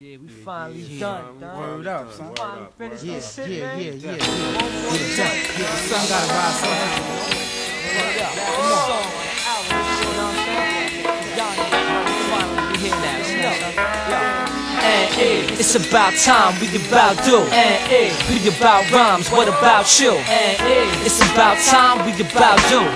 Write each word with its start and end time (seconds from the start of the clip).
Yeah, 0.00 0.16
we 0.18 0.28
finally 0.28 0.78
yeah, 0.78 1.00
done, 1.00 1.40
done. 1.40 1.58
Word 1.58 1.86
up, 1.88 2.12
son. 2.12 2.32
Finally 2.36 2.60
Word 2.60 2.66
up, 2.68 2.78
finished 2.78 3.02
word 3.02 3.14
this 3.16 3.38
up. 3.40 3.46
shit, 3.46 3.58
Yeah, 3.58 3.66
man. 3.66 3.80
yeah, 3.82 3.90
yeah, 3.90 4.10
One 4.14 4.18
yeah. 4.18 4.78
more 4.78 4.94
Yeah, 4.94 5.16
track. 5.16 5.34
yeah, 5.34 5.58
yeah. 5.58 5.74
Son 5.74 6.02
gotta 6.06 6.54
son. 6.54 6.87
It's 15.18 15.74
about 15.74 16.14
time 16.14 16.54
we 16.60 16.70
about 16.78 17.18
do. 17.26 17.42
We 18.30 18.38
about 18.46 18.86
rhymes, 18.94 19.28
what 19.30 19.48
about 19.48 19.90
you? 19.98 20.14
It's 21.02 21.18
about 21.34 21.58
time 21.58 22.06
we 22.06 22.14
about 22.22 22.58
do. 22.70 22.86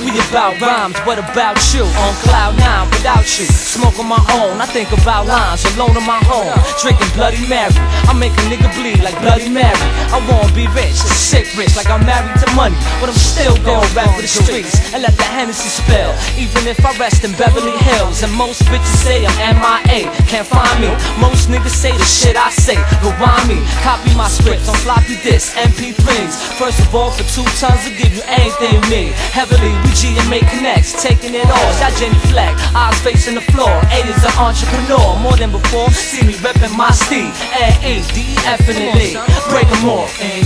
We 0.00 0.16
about 0.28 0.56
rhymes, 0.60 0.96
what 1.04 1.18
about 1.18 1.60
you? 1.74 1.84
On 1.84 2.14
cloud 2.24 2.56
nine 2.56 2.88
without 2.88 3.28
you, 3.36 3.44
smoke 3.44 3.98
on 4.00 4.08
my 4.08 4.24
own. 4.40 4.56
I 4.60 4.66
think 4.66 4.88
about 4.96 5.26
lines 5.26 5.64
alone 5.76 5.96
in 5.96 6.06
my 6.08 6.20
home, 6.24 6.56
drinking 6.80 7.12
Bloody 7.12 7.44
Mary. 7.46 7.76
I 8.08 8.16
make 8.16 8.32
a 8.32 8.44
nigga 8.48 8.72
bleed 8.80 9.04
like 9.04 9.18
Bloody 9.20 9.48
Mary. 9.48 9.76
I 10.16 10.24
wanna 10.24 10.52
be 10.56 10.66
rich, 10.72 10.96
sick 10.96 11.44
rich, 11.56 11.76
like 11.76 11.90
I'm 11.90 12.04
married 12.06 12.40
to 12.40 12.48
money, 12.56 12.76
but 13.00 13.12
I'm 13.12 13.20
still 13.20 13.56
going 13.60 13.84
rap 13.92 14.08
for 14.16 14.22
the 14.22 14.28
streets 14.28 14.80
and 14.96 15.02
let 15.02 15.12
the 15.20 15.28
Hennessy 15.28 15.68
spill. 15.68 16.16
Even 16.40 16.64
if 16.66 16.80
I 16.80 16.96
rest 16.96 17.24
in 17.24 17.36
Beverly 17.36 17.76
Hills, 17.84 18.22
and 18.22 18.32
most 18.32 18.64
bitches 18.72 18.96
say 19.04 19.26
I'm 19.26 19.60
MIA, 19.60 20.08
can't 20.24 20.46
find 20.48 20.80
me. 20.80 20.88
Most 21.20 21.33
niggas 21.46 21.74
say 21.74 21.92
the 21.92 22.04
shit 22.04 22.36
I 22.36 22.50
say, 22.50 22.76
Why 23.02 23.36
me. 23.48 23.62
Copy 23.82 24.14
my 24.14 24.28
scripts 24.28 24.68
on 24.68 24.76
floppy 24.84 25.16
disks, 25.22 25.54
MP3s. 25.54 26.34
First 26.58 26.80
of 26.80 26.94
all, 26.94 27.10
for 27.10 27.24
two 27.30 27.46
tons, 27.58 27.82
I'll 27.86 27.96
give 27.96 28.12
you 28.14 28.22
anything 28.26 28.80
me. 28.90 29.12
Heavily, 29.32 29.72
we 29.84 29.90
G 29.94 30.16
and 30.18 30.28
make 30.28 30.46
connects, 30.48 30.96
taking 31.02 31.34
it 31.34 31.46
all. 31.46 31.70
Shot 31.78 31.94
Jenny 31.98 32.18
Fleck, 32.30 32.54
eyes 32.74 32.98
facing 33.00 33.34
the 33.34 33.44
floor. 33.52 33.70
A 33.70 33.98
is 34.06 34.22
an 34.24 34.34
entrepreneur, 34.38 35.18
more 35.20 35.36
than 35.36 35.50
before. 35.50 35.90
See 35.90 36.26
me 36.26 36.34
reppin' 36.44 36.74
my 36.76 36.90
steed, 36.90 37.32
N 37.54 37.74
E 37.84 38.02
D 38.14 38.20
E 38.20 38.34
definitely. 38.44 39.16
Break 39.50 39.68
'em 39.68 39.88
off. 39.88 40.10
E, 40.20 40.42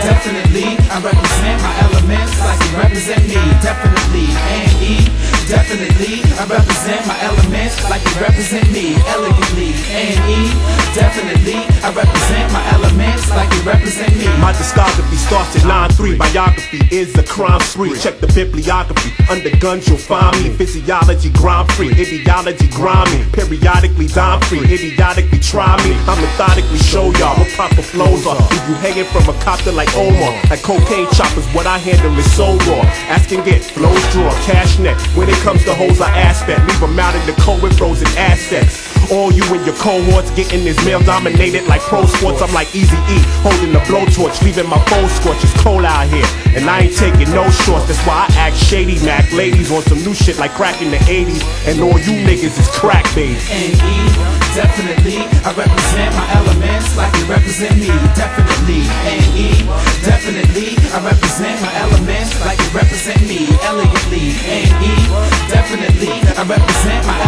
definitely. 0.00 0.76
I 0.90 1.00
represent 1.00 1.58
my 1.62 1.74
elements 1.86 2.32
like 2.40 2.60
you 2.64 2.76
represent 2.78 3.22
me. 3.28 3.40
Definitely. 3.62 4.21
Definitely. 11.12 11.60
I 11.84 11.92
represent 11.92 12.52
my 12.52 12.64
elements 12.72 13.28
like 13.30 13.52
you 13.52 13.62
represent 13.62 14.16
me. 14.16 14.26
My 14.40 14.52
discography 14.52 15.16
starts 15.16 15.56
at 15.56 15.62
9-3 15.62 16.18
Biography 16.18 16.80
is 16.94 17.16
a 17.18 17.22
crime 17.22 17.60
spree. 17.60 17.98
Check 17.98 18.20
the 18.20 18.28
bibliography. 18.28 19.12
Under 19.28 19.54
guns 19.56 19.88
you'll 19.88 19.98
find 19.98 20.32
me. 20.42 20.50
Physiology 20.50 21.30
grind 21.30 21.70
free. 21.72 21.90
Ideology 21.90 22.68
grimy 22.68 23.24
Periodically 23.32 24.06
dime 24.08 24.40
free. 24.42 24.64
Idiotically 24.64 25.40
try 25.40 25.76
me. 25.84 25.92
I 26.08 26.16
methodically 26.20 26.78
show 26.78 27.10
y'all 27.20 27.36
what 27.36 27.48
proper 27.52 27.82
flows 27.82 28.26
are. 28.26 28.40
Leave 28.50 28.68
you 28.68 28.74
hanging 28.80 29.08
from 29.12 29.28
a 29.28 29.36
copter 29.42 29.72
like 29.72 29.92
Omar. 29.96 30.32
Like 30.48 30.62
cocaine 30.62 31.08
choppers 31.12 31.46
What 31.52 31.66
I 31.66 31.78
handle. 31.78 32.16
Is 32.18 32.30
so 32.32 32.56
raw. 32.68 32.82
Asking 33.12 33.44
get. 33.44 33.64
Flows 33.64 34.02
draw. 34.12 34.30
Cash 34.48 34.78
net. 34.78 35.00
When 35.16 35.28
it 35.28 35.36
comes 35.44 35.64
to 35.64 35.74
hoes 35.74 36.00
I 36.00 36.10
aspect 36.16 36.60
Leave 36.68 36.80
them 36.80 36.98
out 36.98 37.14
in 37.14 37.24
the 37.26 37.34
cold 37.42 37.62
with 37.62 37.76
frozen 37.76 38.08
assets 38.16 38.91
all 39.12 39.30
you 39.30 39.44
and 39.52 39.64
your 39.68 39.76
cohorts 39.76 40.30
getting 40.32 40.64
this 40.64 40.80
male 40.84 41.04
dominated 41.04 41.68
like 41.68 41.82
pro 41.82 42.06
sports. 42.06 42.40
I'm 42.40 42.52
like 42.52 42.74
Easy 42.74 42.96
E, 43.12 43.20
holding 43.44 43.72
the 43.72 43.84
blowtorch, 43.84 44.40
leaving 44.42 44.68
my 44.68 44.80
phone 44.88 45.08
scorch. 45.08 45.36
It's 45.44 45.52
cold 45.60 45.84
out 45.84 46.08
here, 46.08 46.24
and 46.56 46.64
I 46.68 46.88
ain't 46.88 46.96
taking 46.96 47.28
no 47.30 47.44
shorts. 47.64 47.86
That's 47.86 48.00
why 48.08 48.26
I 48.26 48.48
act 48.48 48.56
shady, 48.56 48.96
Mac. 49.04 49.30
Ladies 49.32 49.70
on 49.70 49.82
some 49.82 50.00
new 50.02 50.14
shit 50.14 50.38
like 50.38 50.52
crack 50.52 50.80
in 50.80 50.90
the 50.90 51.02
80s, 51.04 51.44
and 51.68 51.80
all 51.84 52.00
you 52.00 52.24
niggas 52.24 52.56
is 52.56 52.68
crack 52.72 53.04
babies. 53.14 53.44
N 53.52 53.76
E, 53.76 53.94
definitely. 54.56 55.20
I 55.44 55.52
represent 55.52 56.10
my 56.16 56.26
elements 56.32 56.96
like 56.96 57.12
you 57.20 57.24
represent 57.28 57.76
me. 57.76 57.92
Definitely. 58.16 58.88
N 59.04 59.22
E, 59.36 59.48
definitely. 60.08 60.72
I 60.88 60.98
represent 61.04 61.60
my 61.60 61.72
elements 61.84 62.40
like 62.40 62.58
you 62.58 62.70
represent 62.72 63.20
me. 63.28 63.44
Elegantly. 63.60 64.32
N 64.48 64.72
E, 64.80 64.94
definitely. 65.52 66.16
I 66.32 66.42
represent 66.48 67.04
my 67.06 67.21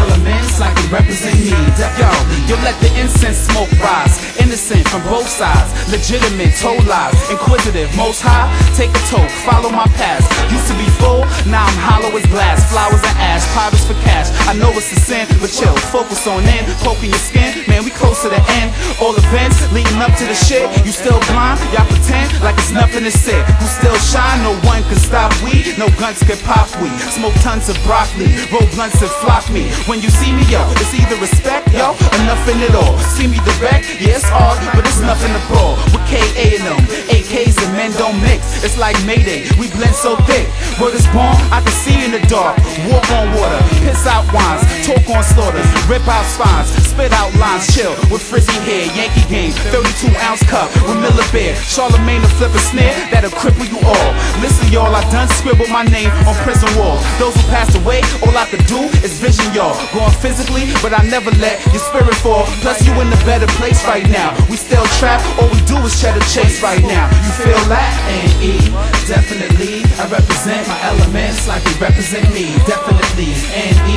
you 2.49 2.57
let 2.61 2.77
the 2.81 2.91
incense 3.01 3.39
smoke 3.49 3.71
rise. 3.81 4.21
Innocent 4.41 4.87
from 4.89 5.03
both 5.09 5.29
sides. 5.29 5.71
Legitimate, 5.91 6.55
told 6.57 6.85
lies. 6.87 7.17
Inquisitive, 7.31 7.89
most 7.97 8.21
high. 8.21 8.49
Take 8.77 8.91
a 8.91 9.03
toke, 9.09 9.31
follow 9.49 9.71
my 9.71 9.89
past. 9.97 10.29
Used 10.53 10.69
to 10.69 10.77
be 10.77 10.89
full, 11.01 11.25
now 11.49 11.65
I'm 11.65 11.79
hollow 11.81 12.13
as 12.17 12.27
glass. 12.27 12.71
Flowers 12.71 13.01
and 13.01 13.17
ash, 13.19 13.45
pirates 13.57 13.85
for 13.85 13.97
cash. 14.05 14.24
Know 14.59 14.71
it's 14.79 14.93
a 14.93 14.99
sin, 15.01 15.27
but 15.43 15.51
chill. 15.51 15.75
Focus 15.91 16.27
on 16.27 16.47
in, 16.47 16.63
poking 16.87 17.11
your 17.11 17.19
skin. 17.19 17.67
Man, 17.67 17.83
we 17.83 17.91
close 17.91 18.23
to 18.23 18.29
the 18.31 18.39
end. 18.63 18.71
All 19.03 19.11
events 19.17 19.59
leading 19.75 19.99
up 19.99 20.15
to 20.19 20.25
the 20.25 20.35
shit. 20.35 20.71
You 20.87 20.93
still 20.93 21.19
blind? 21.33 21.59
Y'all 21.75 21.87
pretend 21.91 22.31
like 22.39 22.55
it's 22.59 22.71
nothing 22.71 23.03
to 23.03 23.11
say. 23.11 23.43
Who 23.59 23.67
still 23.67 23.99
shine? 23.99 24.43
No 24.47 24.55
one 24.63 24.83
can 24.87 24.97
stop 24.97 25.35
we. 25.43 25.75
No 25.75 25.91
guns 25.99 26.23
can 26.23 26.39
pop 26.47 26.71
we. 26.79 26.89
Smoke 27.11 27.35
tons 27.43 27.69
of 27.69 27.77
broccoli. 27.83 28.31
Roll 28.55 28.67
blunts 28.79 29.03
and 29.03 29.11
flock 29.23 29.43
me. 29.51 29.71
When 29.91 30.01
you 30.01 30.11
see 30.11 30.31
me, 30.31 30.47
yo, 30.47 30.63
it's 30.79 30.95
either 30.95 31.19
respect, 31.19 31.75
yo, 31.75 31.91
or 31.91 32.21
nothing 32.23 32.63
at 32.63 32.75
all. 32.79 32.95
See 33.19 33.27
me 33.27 33.43
direct, 33.59 33.91
yeah, 33.99 34.23
it's 34.23 34.29
hard, 34.31 34.63
but 34.75 34.87
it's 34.87 35.01
nothing 35.03 35.35
to 35.35 35.43
brawl. 35.51 35.75
With 35.91 36.07
KA 36.07 36.47
and 36.55 36.63
them, 36.63 36.81
AKs 37.11 37.59
and 37.59 37.73
men 37.75 37.91
don't 37.99 38.21
mix. 38.23 38.63
It's 38.63 38.79
like 38.79 38.95
Mayday, 39.05 39.51
we 39.59 39.67
blend 39.75 39.95
so 39.95 40.15
thick. 40.31 40.47
Word 40.81 40.99
is 40.99 41.07
born, 41.15 41.39
I 41.55 41.63
can 41.63 41.71
see 41.71 41.95
in 42.03 42.11
the 42.11 42.19
dark. 42.27 42.59
Walk 42.91 43.07
on 43.15 43.31
water, 43.39 43.63
piss 43.87 44.11
out 44.11 44.27
wines, 44.35 44.67
talk 44.83 45.07
on 45.07 45.23
slaughters, 45.23 45.63
rip 45.87 46.03
out 46.11 46.27
spines, 46.27 46.67
spit 46.83 47.15
out 47.15 47.31
lines, 47.39 47.71
chill 47.71 47.95
with 48.11 48.19
frizzy 48.19 48.51
hair. 48.67 48.91
Yankee 48.91 49.23
game, 49.31 49.55
32 49.71 50.11
ounce 50.27 50.43
cup 50.51 50.67
with 50.83 50.99
Miller 50.99 51.23
Beer. 51.31 51.55
Charlemagne 51.63 52.23
to 52.27 52.31
flip 52.35 52.51
a 52.51 52.59
snare 52.59 52.91
that'll 53.15 53.31
cripple 53.39 53.71
you 53.71 53.79
all. 53.87 54.11
Listen, 54.43 54.67
y'all, 54.75 54.91
I 54.91 55.07
done 55.15 55.31
scribbled 55.39 55.71
my 55.71 55.87
name 55.87 56.11
on 56.27 56.35
prison 56.43 56.69
walls. 56.75 56.99
Those 57.23 57.39
who 57.39 57.47
passed 57.55 57.79
away, 57.79 58.03
all 58.27 58.35
I 58.35 58.51
could 58.51 58.67
do 58.67 58.83
is 59.07 59.15
vision 59.23 59.47
y'all. 59.55 59.79
Going 59.95 60.11
physically, 60.19 60.67
but 60.83 60.91
I 60.91 61.07
never 61.07 61.31
let 61.39 61.63
your 61.71 61.83
spirit 61.87 62.19
fall. 62.19 62.51
Plus, 62.67 62.83
you 62.83 62.91
in 62.99 63.07
a 63.15 63.21
better 63.23 63.47
place 63.63 63.79
right 63.87 64.07
now. 64.11 64.35
We 64.51 64.59
still 64.59 64.85
trapped, 64.99 65.23
all 65.39 65.47
we 65.55 65.63
do 65.71 65.79
is 65.87 65.95
try 66.03 66.11
to 66.11 66.25
chase 66.35 66.67
right 66.67 66.83
now. 66.83 67.07
You 67.23 67.33
feel 67.47 67.63
that? 67.71 67.95
N 68.11 68.34
E, 68.45 68.61
definitely. 69.09 69.81
I 69.97 70.05
represent 70.05 70.69
my 70.69 70.79
elements 70.85 71.49
like 71.49 71.65
you 71.65 71.77
represent 71.81 72.29
me. 72.35 72.53
Definitely. 72.69 73.33
N 73.57 73.73
E, 73.89 73.97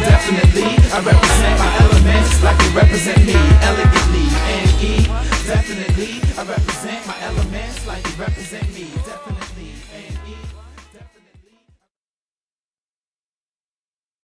definitely. 0.00 0.80
I 0.88 0.98
represent 1.04 1.54
my 1.60 1.70
elements 1.76 2.42
like 2.42 2.58
you 2.64 2.70
represent 2.72 3.20
me. 3.28 3.36
Elegantly. 3.60 4.24
N 4.48 4.68
E, 4.80 4.92
definitely. 5.44 6.24
I 6.40 6.42
represent 6.42 7.06
my 7.06 7.20
elements 7.20 7.86
like 7.86 8.00
you 8.08 8.12
represent 8.16 8.30
me. 8.30 8.31